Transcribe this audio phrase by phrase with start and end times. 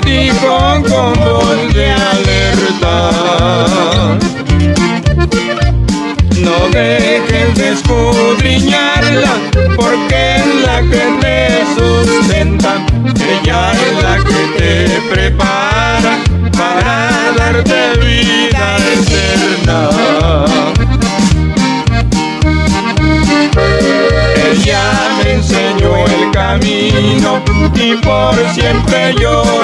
[0.00, 3.10] dijo con voz de alerta.
[6.36, 9.34] No dejes de escudriñarla,
[9.76, 12.84] porque es la que te sustenta.
[13.16, 16.18] Ella es la que te prepara
[16.56, 19.80] para darte vida eterna.
[24.50, 24.84] Ella
[25.22, 27.42] me enseñó el camino
[27.74, 29.57] y por siempre yo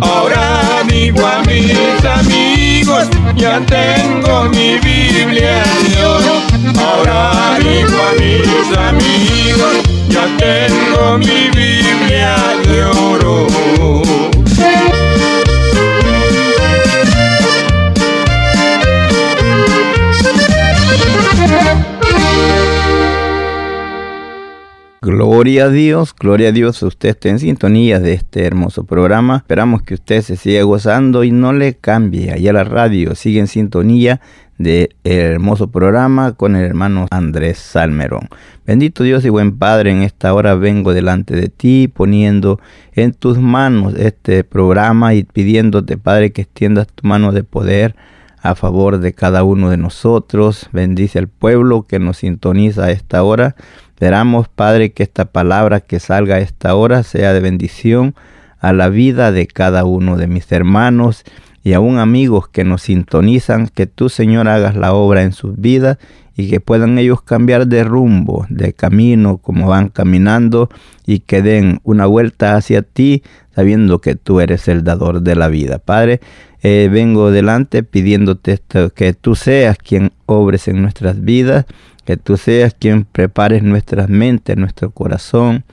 [0.00, 5.96] Ahora digo a mis amigos, ya tengo mi Biblia de.
[6.80, 9.76] Ahora digo a mis amigos,
[10.08, 12.05] ya tengo mi Biblia
[25.46, 29.36] Gloria a Dios, gloria a Dios, usted está en sintonía de este hermoso programa.
[29.36, 33.14] Esperamos que usted se siga gozando y no le cambie allá la radio.
[33.14, 34.20] Sigue en sintonía
[34.58, 38.28] del hermoso programa con el hermano Andrés Salmerón.
[38.66, 42.58] Bendito Dios y buen Padre, en esta hora vengo delante de ti poniendo
[42.90, 47.94] en tus manos este programa y pidiéndote, Padre, que extiendas tu mano de poder
[48.42, 50.68] a favor de cada uno de nosotros.
[50.72, 53.54] Bendice al pueblo que nos sintoniza a esta hora.
[53.96, 58.14] Esperamos, Padre, que esta palabra que salga a esta hora sea de bendición
[58.58, 61.24] a la vida de cada uno de mis hermanos
[61.64, 65.96] y aún amigos que nos sintonizan, que tú, Señor, hagas la obra en sus vidas
[66.36, 70.68] y que puedan ellos cambiar de rumbo, de camino, como van caminando
[71.06, 73.22] y que den una vuelta hacia ti,
[73.54, 75.78] sabiendo que tú eres el dador de la vida.
[75.78, 76.20] Padre,
[76.62, 78.60] eh, vengo delante pidiéndote
[78.94, 81.64] que tú seas quien obres en nuestras vidas,
[82.04, 85.64] que tú seas quien prepares nuestras mentes, nuestro corazón,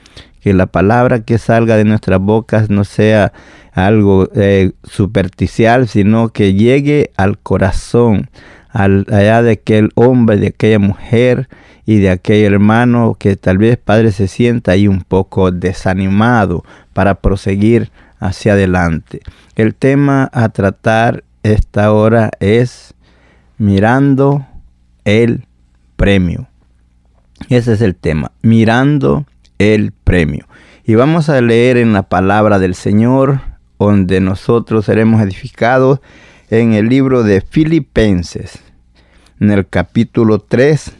[0.42, 3.34] que la palabra que salga de nuestras bocas no sea
[3.72, 8.30] algo eh, superficial, sino que llegue al corazón,
[8.74, 11.48] al, allá de aquel hombre, de aquella mujer
[11.86, 17.16] y de aquel hermano que tal vez Padre se sienta ahí un poco desanimado para
[17.16, 19.22] proseguir hacia adelante.
[19.56, 22.94] El tema a tratar esta hora es
[23.58, 24.46] mirando
[25.06, 25.46] el
[25.96, 26.48] premio.
[27.50, 29.26] Ese es el tema, mirando
[29.60, 30.48] el premio.
[30.86, 33.42] Y vamos a leer en la palabra del Señor,
[33.78, 36.00] donde nosotros seremos edificados
[36.50, 38.63] en el libro de Filipenses,
[39.44, 40.94] en el capítulo 3,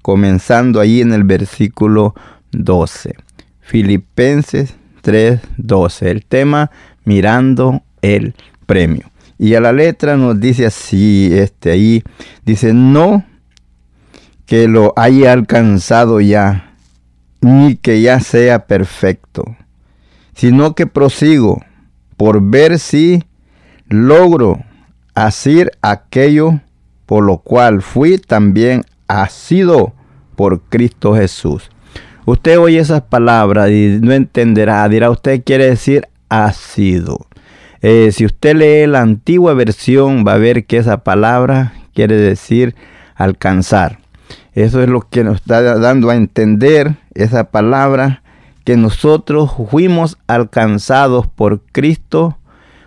[0.00, 2.14] comenzando ahí en el versículo
[2.52, 3.14] 12.
[3.60, 6.10] Filipenses 3, 12.
[6.10, 6.70] El tema,
[7.04, 8.34] mirando el
[8.64, 9.10] premio.
[9.38, 12.02] Y a la letra nos dice así, este ahí,
[12.46, 13.26] dice, no
[14.46, 16.76] que lo haya alcanzado ya,
[17.42, 19.44] ni que ya sea perfecto,
[20.34, 21.62] sino que prosigo
[22.16, 23.22] por ver si
[23.90, 24.64] logro
[25.14, 26.62] hacer aquello
[27.06, 29.92] por lo cual fui también asido
[30.34, 31.70] por Cristo Jesús.
[32.26, 37.26] Usted oye esas palabras y no entenderá, dirá usted quiere decir asido.
[37.82, 42.74] Eh, si usted lee la antigua versión va a ver que esa palabra quiere decir
[43.14, 43.98] alcanzar.
[44.54, 48.22] Eso es lo que nos está dando a entender esa palabra,
[48.64, 52.38] que nosotros fuimos alcanzados por Cristo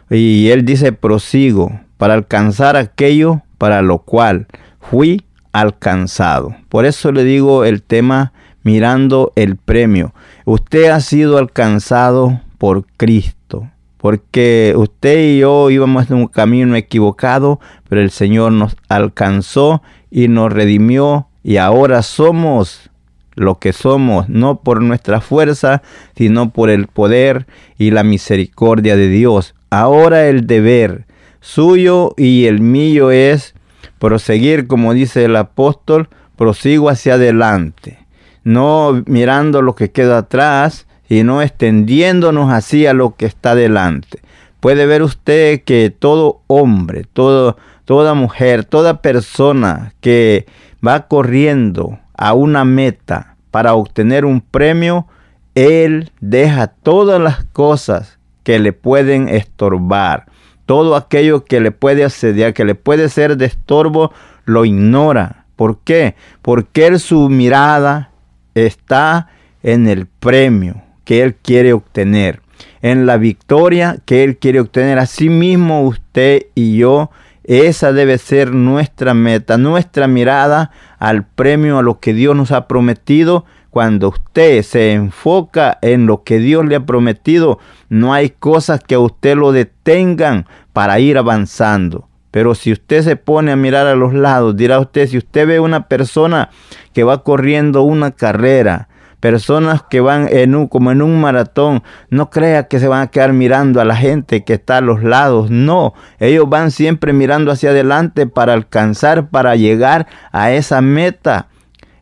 [0.09, 4.47] y Él dice prosigo para alcanzar aquello para lo cual
[4.79, 6.55] fui alcanzado.
[6.69, 8.33] Por eso le digo el tema
[8.63, 10.13] mirando el premio.
[10.45, 17.59] Usted ha sido alcanzado por Cristo, porque usted y yo íbamos en un camino equivocado,
[17.87, 22.89] pero el Señor nos alcanzó y nos redimió y ahora somos
[23.35, 25.81] lo que somos, no por nuestra fuerza,
[26.15, 27.47] sino por el poder
[27.77, 29.55] y la misericordia de Dios.
[29.69, 31.05] Ahora el deber
[31.39, 33.53] suyo y el mío es
[33.99, 37.99] proseguir, como dice el apóstol, prosigo hacia adelante,
[38.43, 44.21] no mirando lo que queda atrás, sino extendiéndonos hacia lo que está delante.
[44.59, 50.45] Puede ver usted que todo hombre, todo, toda mujer, toda persona que
[50.85, 55.07] va corriendo a una meta para obtener un premio,
[55.55, 60.28] él deja todas las cosas que le pueden estorbar
[60.69, 64.13] todo aquello que le puede asediar, que le puede ser de estorbo,
[64.45, 65.45] lo ignora.
[65.55, 66.13] ¿Por qué?
[66.43, 68.11] Porque su mirada
[68.53, 69.29] está
[69.63, 72.43] en el premio que él quiere obtener,
[72.83, 74.99] en la victoria que él quiere obtener.
[74.99, 77.09] Asimismo, usted y yo,
[77.45, 80.69] esa debe ser nuestra meta, nuestra mirada
[80.99, 86.23] al premio, a lo que Dios nos ha prometido cuando usted se enfoca en lo
[86.23, 91.17] que Dios le ha prometido, no hay cosas que a usted lo detengan para ir
[91.17, 92.07] avanzando.
[92.31, 95.59] Pero si usted se pone a mirar a los lados, dirá usted, si usted ve
[95.59, 96.49] una persona
[96.93, 98.87] que va corriendo una carrera,
[99.19, 103.07] personas que van en un, como en un maratón, no crea que se van a
[103.07, 107.51] quedar mirando a la gente que está a los lados, no, ellos van siempre mirando
[107.51, 111.48] hacia adelante para alcanzar, para llegar a esa meta.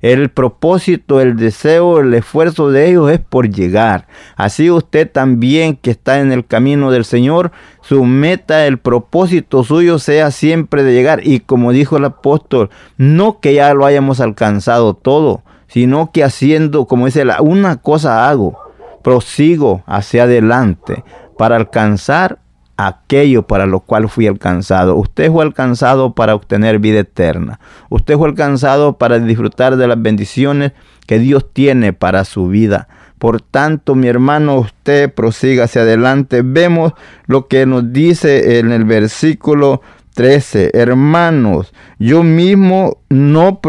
[0.07, 4.07] El propósito, el deseo, el esfuerzo de ellos es por llegar.
[4.38, 7.51] Así usted también que está en el camino del Señor,
[7.81, 11.27] su meta, el propósito suyo sea siempre de llegar.
[11.27, 16.86] Y como dijo el apóstol, no que ya lo hayamos alcanzado todo, sino que haciendo,
[16.86, 18.57] como dice, una cosa hago,
[19.04, 21.04] prosigo hacia adelante
[21.38, 22.39] para alcanzar
[22.77, 24.95] aquello para lo cual fui alcanzado.
[24.95, 27.59] Usted fue alcanzado para obtener vida eterna.
[27.89, 30.74] Usted fue alcanzado para disfrutar de las bendiciones
[31.06, 32.88] que Dios tiene para su vida.
[33.18, 36.44] Por tanto, mi hermano, usted prosiga hacia adelante.
[36.44, 36.94] Vemos
[37.25, 39.81] lo que nos dice en el versículo
[40.13, 40.71] 13.
[40.75, 43.59] Hermanos, yo mismo no,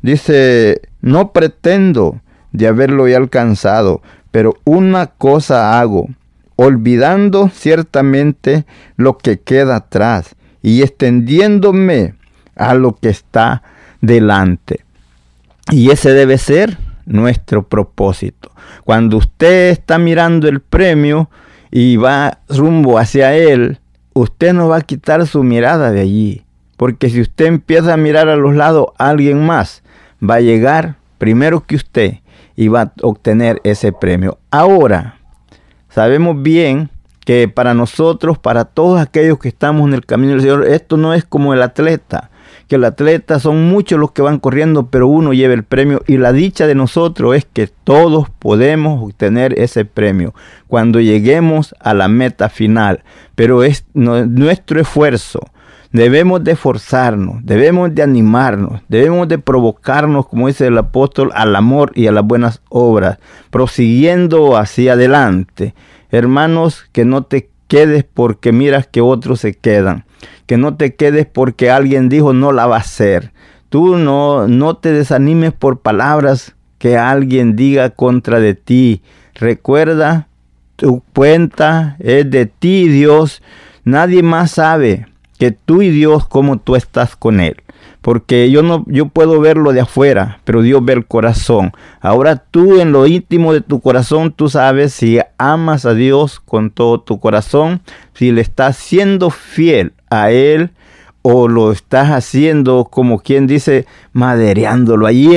[0.00, 2.20] dice, no pretendo
[2.52, 6.08] de haberlo ya alcanzado, pero una cosa hago
[6.60, 8.66] olvidando ciertamente
[8.96, 12.14] lo que queda atrás y extendiéndome
[12.56, 13.62] a lo que está
[14.00, 14.84] delante.
[15.70, 16.76] Y ese debe ser
[17.06, 18.50] nuestro propósito.
[18.84, 21.30] Cuando usted está mirando el premio
[21.70, 23.78] y va rumbo hacia él,
[24.12, 26.42] usted no va a quitar su mirada de allí.
[26.76, 29.84] Porque si usted empieza a mirar a los lados alguien más,
[30.20, 32.14] va a llegar primero que usted
[32.56, 34.38] y va a obtener ese premio.
[34.50, 35.17] Ahora,
[35.88, 36.90] Sabemos bien
[37.24, 41.12] que para nosotros, para todos aquellos que estamos en el camino del Señor, esto no
[41.12, 42.30] es como el atleta,
[42.68, 46.16] que el atleta son muchos los que van corriendo, pero uno lleva el premio y
[46.16, 50.34] la dicha de nosotros es que todos podemos obtener ese premio
[50.68, 53.02] cuando lleguemos a la meta final,
[53.34, 55.40] pero es nuestro esfuerzo.
[55.92, 61.92] Debemos de esforzarnos, debemos de animarnos, debemos de provocarnos, como dice el apóstol, al amor
[61.94, 63.18] y a las buenas obras,
[63.48, 65.74] prosiguiendo hacia adelante.
[66.10, 70.04] Hermanos, que no te quedes porque miras que otros se quedan,
[70.44, 73.32] que no te quedes porque alguien dijo no la va a hacer.
[73.70, 79.00] Tú no, no te desanimes por palabras que alguien diga contra de ti.
[79.34, 80.28] Recuerda,
[80.76, 83.42] tu cuenta es de ti, Dios.
[83.84, 85.06] Nadie más sabe
[85.38, 87.56] que tú y Dios como tú estás con él.
[88.00, 91.72] Porque yo no yo puedo verlo de afuera, pero Dios ve el corazón.
[92.00, 96.70] Ahora tú en lo íntimo de tu corazón tú sabes si amas a Dios con
[96.70, 97.80] todo tu corazón,
[98.14, 100.70] si le estás siendo fiel a él
[101.22, 105.30] o lo estás haciendo como quien dice madereándolo allí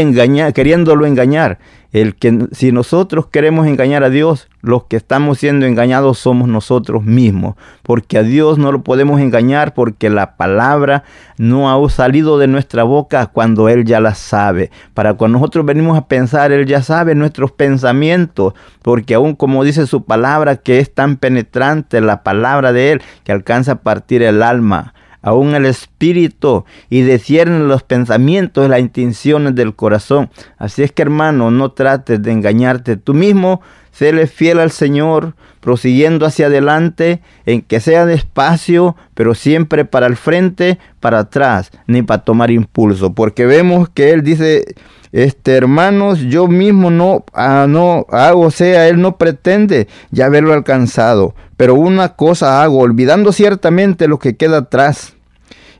[0.53, 1.59] queriéndolo engañar.
[1.91, 7.03] El que si nosotros queremos engañar a Dios, los que estamos siendo engañados somos nosotros
[7.03, 11.03] mismos, porque a Dios no lo podemos engañar porque la palabra
[11.37, 14.71] no ha salido de nuestra boca cuando Él ya la sabe.
[14.93, 19.85] Para cuando nosotros venimos a pensar, Él ya sabe nuestros pensamientos, porque aún como dice
[19.85, 24.43] su palabra que es tan penetrante la palabra de Él que alcanza a partir el
[24.43, 30.29] alma aún el espíritu y desciernen los pensamientos las intenciones del corazón.
[30.57, 33.61] Así es que hermano, no trates de engañarte tú mismo,
[33.91, 40.17] séle fiel al Señor, prosiguiendo hacia adelante, en que sea despacio, pero siempre para el
[40.17, 44.75] frente, para atrás, ni para tomar impulso, porque vemos que Él dice,
[45.11, 50.53] este hermanos, yo mismo no, ah, no hago, o sea, Él no pretende ya haberlo
[50.53, 55.13] alcanzado, pero una cosa hago, olvidando ciertamente lo que queda atrás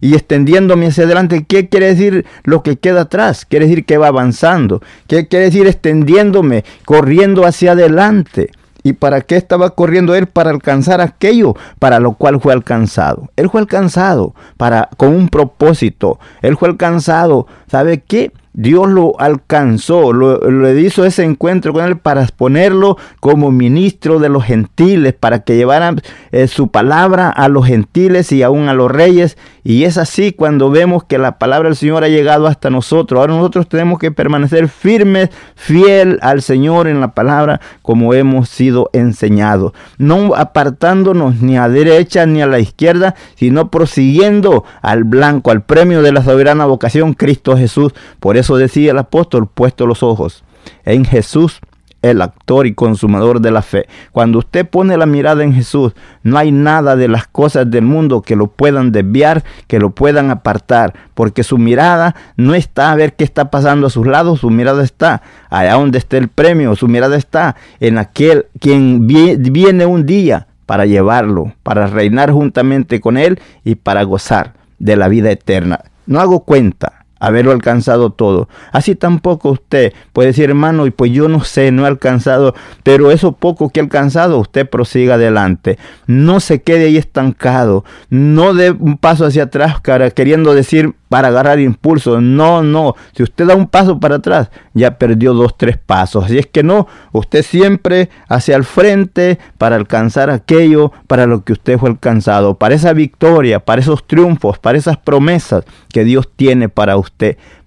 [0.01, 1.45] y extendiéndome hacia adelante.
[1.47, 3.45] ¿Qué quiere decir lo que queda atrás?
[3.45, 4.81] Quiere decir que va avanzando.
[5.07, 8.49] ¿Qué quiere decir extendiéndome, corriendo hacia adelante?
[8.83, 10.25] ¿Y para qué estaba corriendo él?
[10.25, 13.29] Para alcanzar aquello para lo cual fue alcanzado.
[13.35, 16.19] Él fue alcanzado para, con un propósito.
[16.41, 18.31] Él fue alcanzado, ¿sabe qué?
[18.53, 24.29] Dios lo alcanzó, lo, le hizo ese encuentro con él para ponerlo como ministro de
[24.29, 28.91] los gentiles, para que llevaran eh, su palabra a los gentiles y aún a los
[28.91, 29.37] reyes.
[29.63, 33.19] Y es así cuando vemos que la palabra del Señor ha llegado hasta nosotros.
[33.19, 38.89] Ahora nosotros tenemos que permanecer firmes, fiel al Señor en la palabra como hemos sido
[38.93, 39.73] enseñados.
[39.97, 46.01] No apartándonos ni a derecha ni a la izquierda, sino prosiguiendo al blanco, al premio
[46.01, 47.93] de la soberana vocación Cristo Jesús.
[48.19, 50.43] Por eso decía el apóstol, puesto los ojos
[50.85, 51.59] en Jesús,
[52.01, 53.87] el actor y consumador de la fe.
[54.11, 55.93] Cuando usted pone la mirada en Jesús,
[56.23, 60.31] no hay nada de las cosas del mundo que lo puedan desviar, que lo puedan
[60.31, 64.49] apartar, porque su mirada no está a ver qué está pasando a sus lados, su
[64.49, 70.05] mirada está allá donde está el premio, su mirada está en aquel quien viene un
[70.05, 75.81] día para llevarlo, para reinar juntamente con él y para gozar de la vida eterna.
[76.07, 78.49] No hago cuenta haberlo alcanzado todo.
[78.73, 83.11] Así tampoco usted puede decir, hermano, y pues yo no sé, no he alcanzado, pero
[83.11, 85.77] eso poco que he alcanzado, usted prosiga adelante.
[86.07, 89.75] No se quede ahí estancado, no dé un paso hacia atrás,
[90.13, 92.21] queriendo decir, para agarrar impulso.
[92.21, 92.95] No, no.
[93.13, 96.23] Si usted da un paso para atrás, ya perdió dos, tres pasos.
[96.23, 101.51] Así es que no, usted siempre hacia el frente para alcanzar aquello para lo que
[101.51, 106.69] usted fue alcanzado, para esa victoria, para esos triunfos, para esas promesas que Dios tiene
[106.69, 107.10] para usted.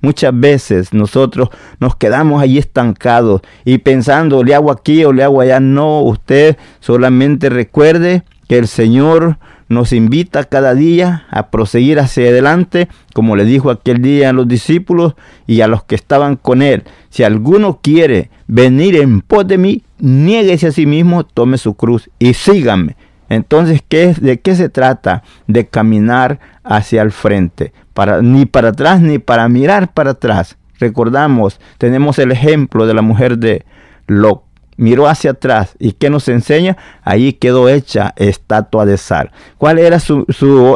[0.00, 1.48] Muchas veces nosotros
[1.80, 5.60] nos quedamos ahí estancados y pensando, le hago aquí o le hago allá.
[5.60, 12.88] No, usted solamente recuerde que el Señor nos invita cada día a proseguir hacia adelante,
[13.14, 15.14] como le dijo aquel día a los discípulos
[15.46, 16.84] y a los que estaban con él.
[17.10, 22.10] Si alguno quiere venir en pos de mí, niéguese a sí mismo, tome su cruz
[22.18, 22.96] y síganme.
[23.28, 25.22] Entonces, ¿qué, ¿de qué se trata?
[25.46, 30.56] De caminar hacia el frente, para, ni para atrás ni para mirar para atrás.
[30.78, 33.64] Recordamos, tenemos el ejemplo de la mujer de
[34.06, 34.42] Lot
[34.76, 36.76] miró hacia atrás y ¿qué nos enseña?
[37.02, 39.30] Ahí quedó hecha estatua de sal.
[39.58, 40.24] ¿Cuál era su,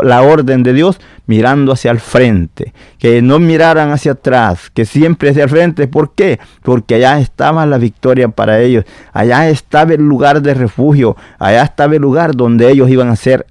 [0.04, 1.00] la orden de Dios?
[1.26, 5.86] Mirando hacia el frente, que no miraran hacia atrás, que siempre hacia el frente.
[5.88, 6.38] ¿Por qué?
[6.62, 11.94] Porque allá estaba la victoria para ellos, allá estaba el lugar de refugio, allá estaba
[11.94, 13.46] el lugar donde ellos iban a ser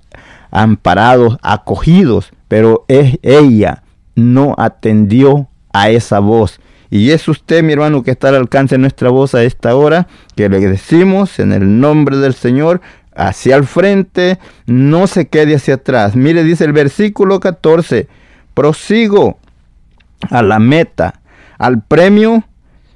[0.49, 3.83] amparados, acogidos, pero es ella
[4.15, 6.59] no atendió a esa voz
[6.89, 10.07] y es usted, mi hermano, que está al alcance de nuestra voz a esta hora,
[10.35, 12.81] que le decimos en el nombre del Señor,
[13.15, 16.15] hacia el frente, no se quede hacia atrás.
[16.15, 18.07] Mire, dice el versículo 14,
[18.53, 19.39] prosigo
[20.29, 21.21] a la meta,
[21.57, 22.43] al premio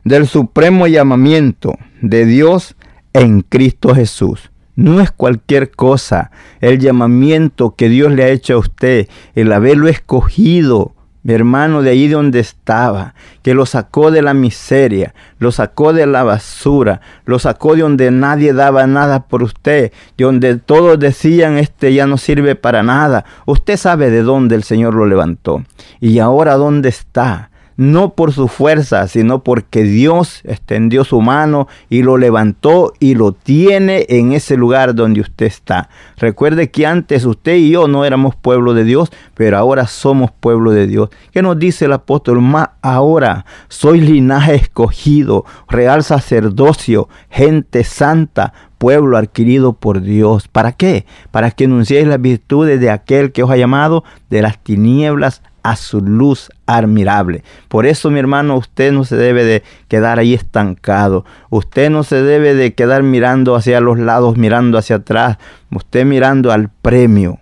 [0.04, 2.76] del supremo llamamiento de Dios
[3.14, 4.52] en Cristo Jesús.
[4.76, 6.32] No es cualquier cosa
[6.62, 11.92] el llamamiento que Dios le ha hecho a usted, el haberlo escogido mi hermano de
[11.92, 13.14] ahí donde estaba,
[13.44, 18.10] que lo sacó de la miseria, lo sacó de la basura, lo sacó de donde
[18.10, 23.26] nadie daba nada por usted, de donde todos decían este ya no sirve para nada.
[23.46, 25.64] Usted sabe de dónde el Señor lo levantó
[26.00, 27.51] y ahora dónde está
[27.82, 33.32] no por su fuerza, sino porque Dios extendió su mano y lo levantó y lo
[33.32, 35.90] tiene en ese lugar donde usted está.
[36.18, 40.70] Recuerde que antes usted y yo no éramos pueblo de Dios, pero ahora somos pueblo
[40.70, 41.10] de Dios.
[41.32, 42.40] ¿Qué nos dice el apóstol?
[42.40, 50.48] Más ahora soy linaje escogido, real sacerdocio, gente santa, pueblo adquirido por Dios.
[50.48, 51.08] ¿Para qué?
[51.32, 55.76] Para que anunciéis las virtudes de aquel que os ha llamado de las tinieblas a
[55.76, 57.44] su luz admirable.
[57.68, 61.26] Por eso, mi hermano, usted no se debe de quedar ahí estancado.
[61.50, 65.38] Usted no se debe de quedar mirando hacia los lados, mirando hacia atrás.
[65.72, 67.40] Usted mirando al premio,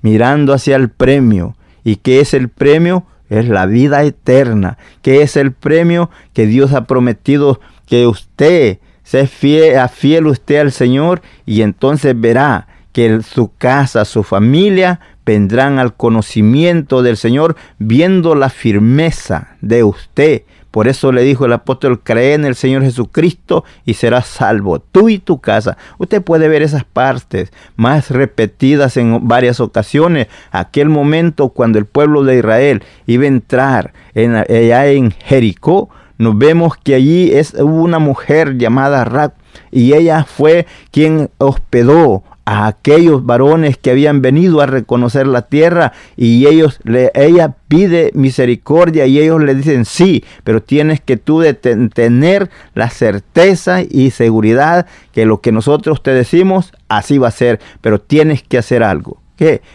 [0.00, 1.56] mirando hacia el premio.
[1.84, 3.04] ¿Y qué es el premio?
[3.28, 4.78] Es la vida eterna.
[5.00, 10.72] ¿Qué es el premio que Dios ha prometido que usted se fiel, fiel usted al
[10.72, 18.34] Señor y entonces verá que su casa, su familia vendrán al conocimiento del Señor viendo
[18.34, 23.62] la firmeza de usted Por eso le dijo el apóstol, cree en el Señor Jesucristo
[23.84, 25.76] y serás salvo, tú y tu casa.
[25.98, 30.28] Usted puede ver esas partes más repetidas en varias ocasiones.
[30.50, 36.38] Aquel momento cuando el pueblo de Israel iba a entrar en, allá en Jericó, nos
[36.38, 39.34] vemos que allí es, una mujer llamada Rac
[39.70, 45.92] y ella fue quien hospedó a aquellos varones que habían venido a reconocer la tierra
[46.18, 51.40] y ellos le, ella pide misericordia y ellos le dicen sí, pero tienes que tú
[51.40, 57.30] de tener la certeza y seguridad que lo que nosotros te decimos así va a
[57.30, 59.21] ser, pero tienes que hacer algo.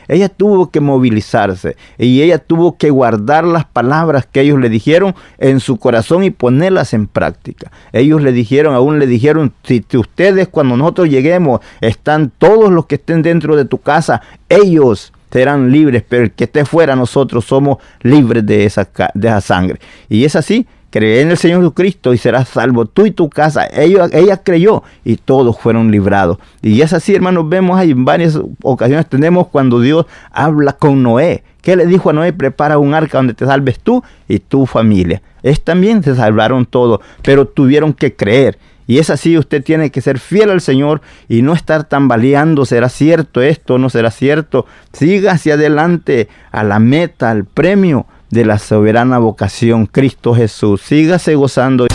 [0.08, 5.16] Ella tuvo que movilizarse y ella tuvo que guardar las palabras que ellos le dijeron
[5.38, 7.72] en su corazón y ponerlas en práctica.
[7.92, 12.96] Ellos le dijeron, aún le dijeron, si ustedes cuando nosotros lleguemos están todos los que
[12.96, 17.78] estén dentro de tu casa, ellos serán libres, pero el que esté fuera nosotros somos
[18.02, 19.80] libres de esa, de esa sangre.
[20.08, 20.66] Y es así
[20.98, 23.68] cree en el Señor Jesucristo y serás salvo tú y tu casa.
[23.72, 26.40] Ella, ella creyó y todos fueron librados.
[26.64, 31.44] Y es así, hermanos, vemos ahí en varias ocasiones tenemos cuando Dios habla con Noé.
[31.62, 32.34] ¿Qué le dijo a Noé?
[32.34, 35.22] Prepara un arca donde te salves tú y tu familia.
[35.44, 38.58] Es también se salvaron todos, pero tuvieron que creer.
[38.88, 42.90] Y es así, usted tiene que ser fiel al Señor y no estar tambaleando, será
[42.90, 44.66] cierto esto, no será cierto.
[44.94, 50.82] Siga hacia adelante a la meta, al premio de la soberana vocación Cristo Jesús.
[50.82, 51.88] Sígase gozando.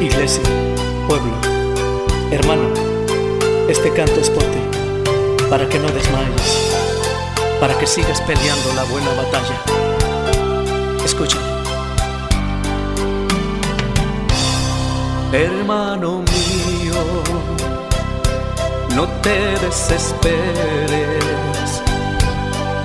[0.00, 0.42] Iglesia,
[1.08, 1.32] pueblo,
[2.30, 2.68] hermano,
[3.68, 4.58] este canto es por ti,
[5.48, 6.74] para que no desmayes,
[7.60, 9.60] para que sigas peleando la buena batalla.
[11.04, 11.38] Escucha.
[15.32, 16.94] Hermano mío,
[18.94, 21.23] no te desesperes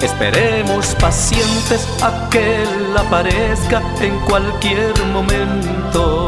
[0.02, 6.26] Esperemos pacientes a que Él aparezca en cualquier momento.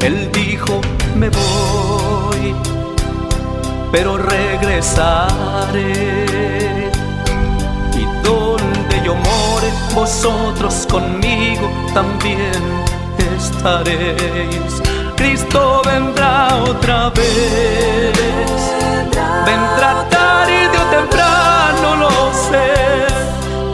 [0.00, 0.80] Él dijo,
[1.16, 2.54] me voy,
[3.92, 4.88] pero regresaré.
[7.94, 12.62] Y donde yo more, vosotros conmigo también
[13.36, 14.82] estaréis.
[15.16, 18.12] Cristo vendrá otra vez,
[19.44, 20.06] vendrá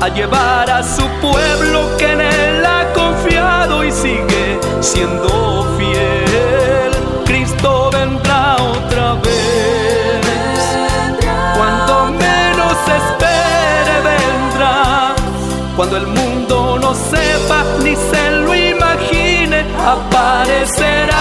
[0.04, 6.92] a llevar a su pueblo que en él ha confiado y sigue siendo fiel.
[7.24, 10.26] Cristo vendrá otra vez,
[11.56, 15.14] cuando menos espere vendrá,
[15.74, 21.16] cuando el mundo no sepa ni se lo imagine, aparecerá.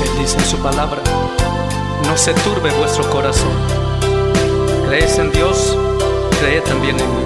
[0.00, 1.00] Él dice en su palabra,
[2.06, 3.87] no se turbe vuestro corazón.
[4.98, 5.78] Crees en Dios,
[6.40, 7.22] cree también en mí.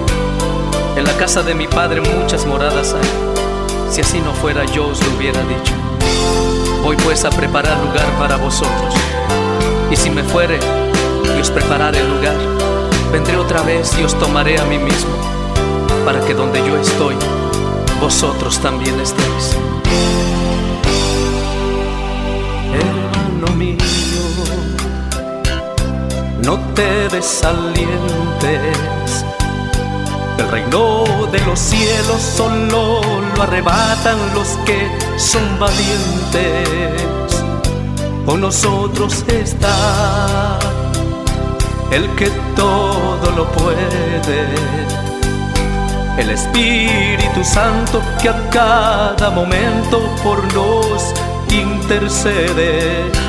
[0.95, 3.89] En la casa de mi Padre muchas moradas hay.
[3.89, 5.73] Si así no fuera yo os lo hubiera dicho.
[6.83, 8.93] Voy pues a preparar lugar para vosotros.
[9.89, 10.59] Y si me fuere
[11.35, 12.35] y os prepararé el lugar,
[13.11, 15.15] vendré otra vez y os tomaré a mí mismo,
[16.05, 17.15] para que donde yo estoy,
[17.99, 19.57] vosotros también estéis.
[26.43, 27.87] No te desalientes.
[30.37, 33.01] El reino de los cielos solo
[33.35, 37.01] lo arrebatan los que son valientes.
[38.25, 40.59] Con nosotros está
[41.91, 44.47] el que todo lo puede.
[46.17, 51.13] El Espíritu Santo que a cada momento por nos
[51.49, 53.22] intercede.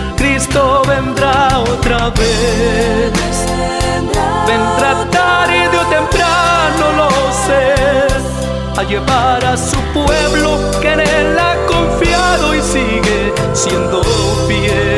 [0.45, 3.13] Cristo vendrá otra vez.
[4.47, 7.11] Vendrá tarde o temprano, lo
[7.47, 14.03] sé, a llevar a su pueblo que en él ha confiado y sigue siendo
[14.47, 14.94] fiel.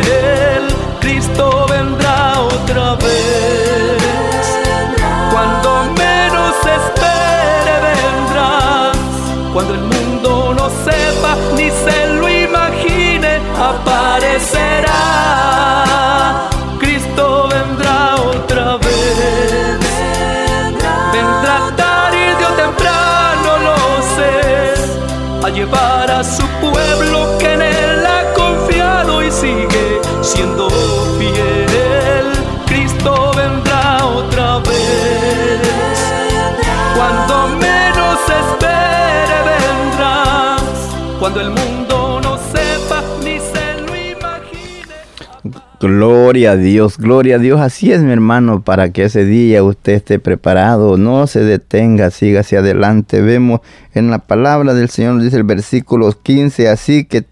[45.78, 47.60] Gloria a Dios, gloria a Dios.
[47.60, 52.40] Así es, mi hermano, para que ese día usted esté preparado, no se detenga, siga
[52.40, 53.20] hacia adelante.
[53.20, 53.60] Vemos
[53.92, 57.26] en la palabra del Señor, dice el versículo 15, así que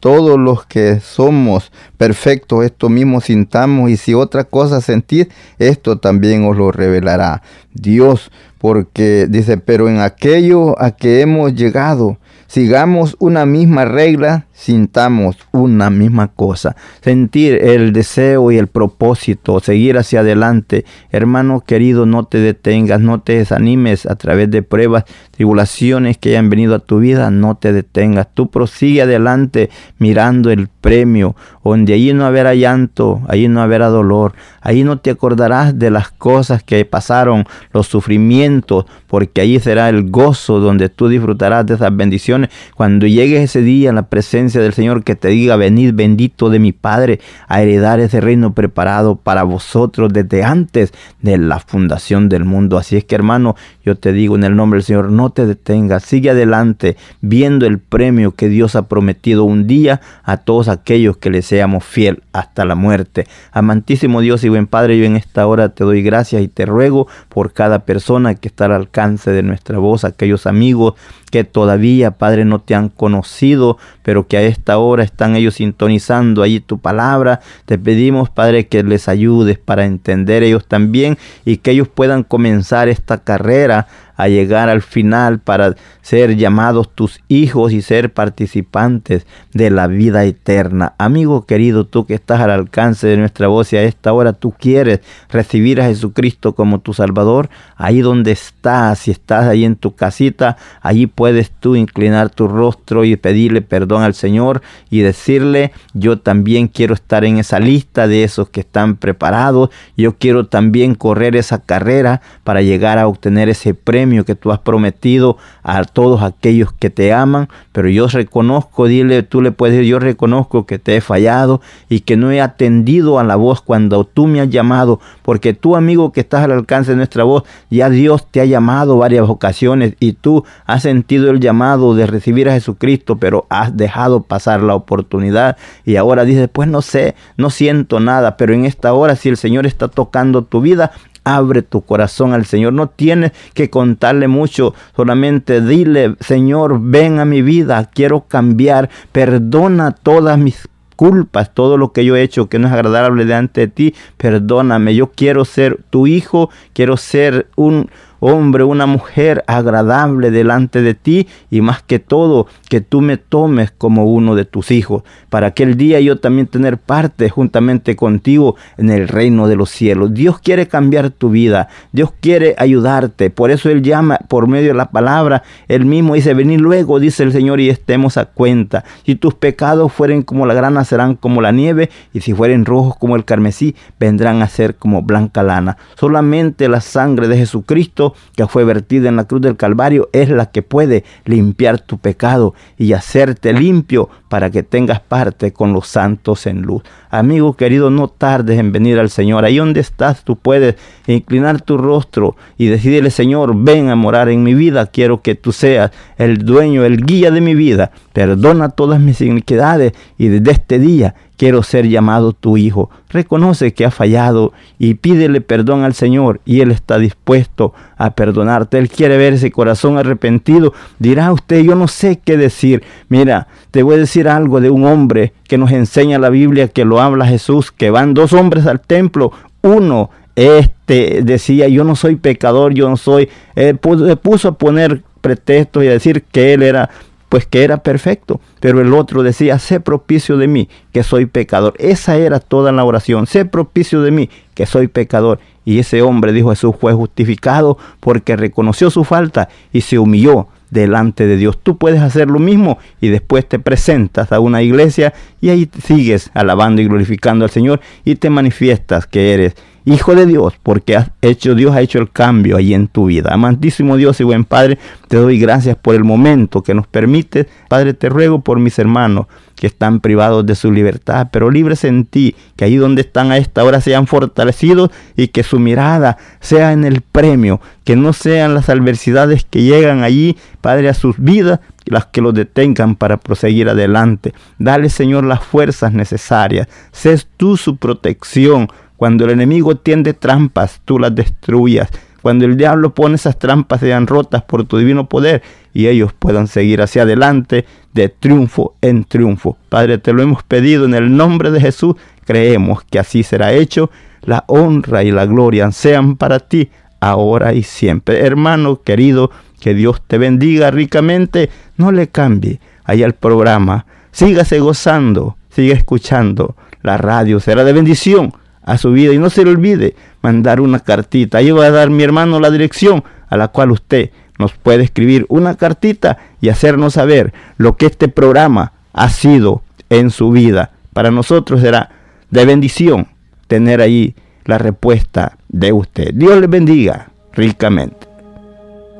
[0.00, 6.44] todos los que somos perfectos, esto mismo sintamos y si otra cosa sentís, esto también
[6.44, 13.46] os lo revelará Dios, porque dice, pero en aquello a que hemos llegado, sigamos una
[13.46, 16.74] misma regla, sintamos una misma cosa.
[17.00, 20.84] Sentir el deseo y el propósito, seguir hacia adelante.
[21.10, 26.50] Hermano querido, no te detengas, no te desanimes a través de pruebas, tribulaciones que hayan
[26.50, 28.26] venido a tu vida, no te detengas.
[28.34, 34.32] Tú prosigue adelante mirando el premio, donde allí no habrá llanto, allí no habrá dolor,
[34.60, 40.10] ahí no te acordarás de las cosas que pasaron, los sufrimientos, porque allí será el
[40.10, 42.50] gozo donde tú disfrutarás de esas bendiciones.
[42.74, 46.58] Cuando llegues ese día en la presencia del Señor que te diga, venid bendito de
[46.58, 52.44] mi Padre a heredar ese reino preparado para vosotros desde antes de la fundación del
[52.44, 52.78] mundo.
[52.78, 56.04] Así es que hermano, yo te digo en el nombre del Señor, no te detengas,
[56.04, 61.30] sigue adelante viendo el premio que Dios ha prometido un día a todos aquellos que
[61.30, 63.26] le seamos fiel hasta la muerte.
[63.52, 67.08] Amantísimo Dios y buen Padre, yo en esta hora te doy gracias y te ruego
[67.28, 70.94] por cada persona que está al alcance de nuestra voz, aquellos amigos
[71.30, 76.42] que todavía, Padre, no te han conocido, pero que a esta hora están ellos sintonizando
[76.42, 77.40] ahí tu palabra.
[77.66, 82.88] Te pedimos, Padre, que les ayudes para entender ellos también y que ellos puedan comenzar
[82.88, 83.86] esta carrera
[84.18, 90.24] a llegar al final para ser llamados tus hijos y ser participantes de la vida
[90.24, 90.94] eterna.
[90.98, 94.52] Amigo querido, tú que estás al alcance de nuestra voz y a esta hora tú
[94.58, 95.00] quieres
[95.30, 100.56] recibir a Jesucristo como tu Salvador, ahí donde estás, si estás ahí en tu casita,
[100.82, 106.66] allí puedes tú inclinar tu rostro y pedirle perdón al Señor y decirle, yo también
[106.66, 111.60] quiero estar en esa lista de esos que están preparados, yo quiero también correr esa
[111.60, 116.90] carrera para llegar a obtener ese premio que tú has prometido a todos aquellos que
[116.90, 121.00] te aman, pero yo reconozco, dile, tú le puedes decir, yo reconozco que te he
[121.00, 125.54] fallado y que no he atendido a la voz cuando tú me has llamado, porque
[125.54, 129.28] tú amigo que estás al alcance de nuestra voz, ya Dios te ha llamado varias
[129.28, 134.62] ocasiones y tú has sentido el llamado de recibir a Jesucristo, pero has dejado pasar
[134.62, 139.16] la oportunidad y ahora dices, pues no sé, no siento nada, pero en esta hora
[139.16, 140.92] si el Señor está tocando tu vida,
[141.36, 142.72] abre tu corazón al Señor.
[142.72, 149.92] No tienes que contarle mucho, solamente dile, Señor, ven a mi vida, quiero cambiar, perdona
[149.92, 153.68] todas mis culpas, todo lo que yo he hecho que no es agradable delante de
[153.68, 157.88] ti, perdóname, yo quiero ser tu hijo, quiero ser un
[158.20, 163.70] hombre, una mujer agradable delante de ti y más que todo que tú me tomes
[163.70, 168.90] como uno de tus hijos, para aquel día yo también tener parte juntamente contigo en
[168.90, 170.14] el reino de los cielos.
[170.14, 174.74] Dios quiere cambiar tu vida, Dios quiere ayudarte, por eso Él llama por medio de
[174.74, 178.84] la palabra, Él mismo dice, venid luego, dice el Señor, y estemos a cuenta.
[179.04, 182.96] Si tus pecados fueren como la grana, serán como la nieve, y si fueren rojos
[182.96, 185.76] como el carmesí, vendrán a ser como blanca lana.
[185.98, 190.50] Solamente la sangre de Jesucristo que fue vertida en la cruz del Calvario es la
[190.50, 196.46] que puede limpiar tu pecado y hacerte limpio para que tengas parte con los santos
[196.46, 196.82] en luz.
[197.10, 199.44] Amigo querido, no tardes en venir al Señor.
[199.44, 204.42] Ahí donde estás, tú puedes inclinar tu rostro y decirle, Señor, ven a morar en
[204.42, 204.86] mi vida.
[204.86, 207.90] Quiero que tú seas el dueño, el guía de mi vida.
[208.18, 212.90] Perdona todas mis iniquidades y desde este día quiero ser llamado tu hijo.
[213.10, 218.76] Reconoce que ha fallado y pídele perdón al Señor y Él está dispuesto a perdonarte.
[218.76, 220.74] Él quiere ver ese corazón arrepentido.
[220.98, 222.82] Dirá usted, yo no sé qué decir.
[223.08, 226.84] Mira, te voy a decir algo de un hombre que nos enseña la Biblia, que
[226.84, 229.30] lo habla Jesús, que van dos hombres al templo.
[229.62, 235.84] Uno este decía, yo no soy pecador, yo no soy, eh, puso a poner pretextos
[235.84, 236.90] y a decir que él era
[237.28, 238.40] pues que era perfecto.
[238.60, 241.74] Pero el otro decía, sé propicio de mí, que soy pecador.
[241.78, 245.38] Esa era toda la oración, sé propicio de mí, que soy pecador.
[245.64, 251.26] Y ese hombre, dijo Jesús, fue justificado porque reconoció su falta y se humilló delante
[251.26, 251.58] de Dios.
[251.62, 256.30] Tú puedes hacer lo mismo y después te presentas a una iglesia y ahí sigues
[256.34, 261.12] alabando y glorificando al Señor y te manifiestas que eres hijo de Dios, porque ha
[261.22, 263.30] hecho, Dios ha hecho el cambio ahí en tu vida.
[263.32, 267.48] Amantísimo Dios y buen Padre, te doy gracias por el momento que nos permite.
[267.68, 269.26] Padre, te ruego por mis hermanos
[269.58, 273.38] que están privados de su libertad, pero libres en ti, que ahí donde están a
[273.38, 278.54] esta hora sean fortalecidos y que su mirada sea en el premio, que no sean
[278.54, 283.68] las adversidades que llegan allí, Padre, a sus vidas, las que los detengan para proseguir
[283.68, 284.34] adelante.
[284.58, 286.68] Dale, Señor, las fuerzas necesarias.
[286.92, 288.68] Sé tú su protección.
[288.98, 291.88] Cuando el enemigo tiende trampas, tú las destruyas.
[292.20, 295.40] Cuando el diablo pone esas trampas sean rotas por tu divino poder
[295.72, 299.56] y ellos puedan seguir hacia adelante de triunfo en triunfo.
[299.68, 301.94] Padre, te lo hemos pedido en el nombre de Jesús.
[302.26, 303.88] Creemos que así será hecho.
[304.22, 308.26] La honra y la gloria sean para ti ahora y siempre.
[308.26, 309.30] Hermano querido,
[309.60, 311.50] que Dios te bendiga ricamente.
[311.76, 313.86] No le cambie ahí al programa.
[314.10, 316.56] Sígase gozando, siga escuchando.
[316.82, 318.32] La radio será de bendición
[318.68, 321.38] a su vida y no se le olvide mandar una cartita.
[321.38, 325.24] Ahí va a dar mi hermano la dirección a la cual usted nos puede escribir
[325.30, 330.72] una cartita y hacernos saber lo que este programa ha sido en su vida.
[330.92, 331.90] Para nosotros será
[332.30, 333.08] de bendición
[333.46, 336.10] tener ahí la respuesta de usted.
[336.12, 338.06] Dios le bendiga ricamente.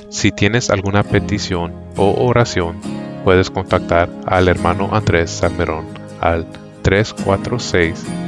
[0.09, 2.77] Si tienes alguna petición o oración,
[3.23, 5.85] puedes contactar al hermano Andrés Salmerón
[6.23, 6.47] al
[6.83, 8.28] 346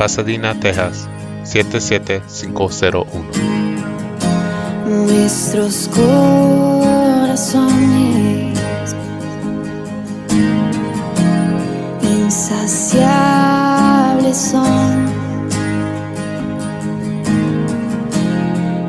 [0.00, 1.06] Pasadena, Texas
[1.44, 3.04] 77501.
[4.86, 7.68] Nuestros corazones
[12.02, 13.04] insaciables
[14.38, 15.06] son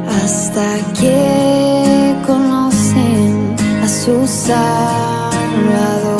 [0.07, 6.10] hasta que conocen a su Salvador.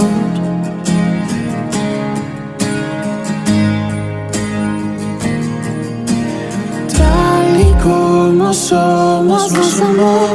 [8.52, 10.28] Como somos, nos amó.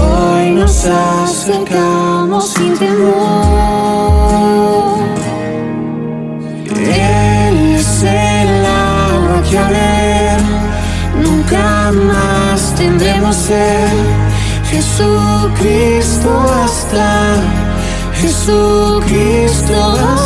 [0.00, 2.96] Hoy nos acercamos sin temor.
[6.70, 10.40] Él es el agua que a ver
[11.22, 13.90] nunca más tendremos ser.
[14.70, 17.34] Jesucristo basta,
[18.14, 20.25] Jesucristo basta